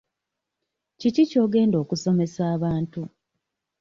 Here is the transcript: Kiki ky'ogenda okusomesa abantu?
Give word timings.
Kiki 0.99 1.23
ky'ogenda 1.29 1.75
okusomesa 1.83 2.41
abantu? 2.55 3.01